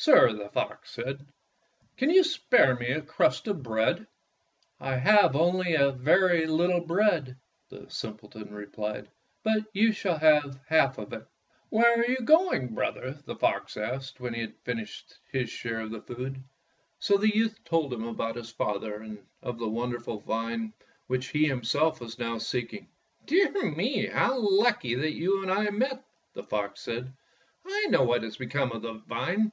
"Sir," 0.00 0.32
the 0.32 0.48
fox 0.50 0.92
said, 0.92 1.26
"can 1.96 2.08
you 2.08 2.22
spare 2.22 2.76
me 2.76 2.92
a 2.92 3.00
crust 3.02 3.48
of 3.48 3.64
bread?" 3.64 4.06
"I 4.78 4.94
have 4.94 5.34
only 5.34 5.74
a 5.74 5.90
very 5.90 6.46
little 6.46 6.78
bread," 6.80 7.36
the 7.68 7.90
simpleton 7.90 8.54
replied, 8.54 9.10
"but 9.42 9.64
you 9.72 9.90
shall 9.90 10.16
have 10.16 10.60
half 10.68 10.98
of 10.98 11.12
it." 11.14 11.26
"Where 11.70 11.98
are 11.98 12.06
you 12.06 12.18
going, 12.20 12.76
brother?" 12.76 13.18
the 13.26 13.34
fox 13.34 13.76
asked 13.76 14.20
when 14.20 14.32
he 14.34 14.40
had 14.42 14.54
finished 14.58 15.18
his 15.32 15.50
share 15.50 15.80
of 15.80 15.90
the 15.90 16.00
food. 16.00 16.06
39 16.14 16.30
Fairy 16.30 16.30
Tale 16.30 16.88
Foxes 16.92 17.06
So 17.06 17.16
the 17.16 17.36
youth 17.36 17.64
told 17.64 17.92
about 17.92 18.36
his 18.36 18.50
father; 18.52 19.02
and 19.02 19.26
of 19.42 19.58
the 19.58 19.68
wonderful 19.68 20.20
vine, 20.20 20.72
which 21.08 21.26
he 21.30 21.46
himseh 21.48 21.98
was 22.00 22.20
now 22.20 22.38
seeking.'' 22.38 22.88
Dear 23.26 23.50
me, 23.72 24.06
how 24.06 24.38
lucky 24.38 24.94
that 24.94 25.12
you 25.14 25.42
and 25.42 25.50
I 25.50 25.68
met!'' 25.70 26.04
the 26.34 26.44
fox 26.44 26.82
said. 26.82 27.12
"I 27.66 27.86
know 27.88 28.04
what 28.04 28.22
has 28.22 28.36
become 28.36 28.70
of 28.70 28.82
that 28.82 29.04
vine. 29.08 29.50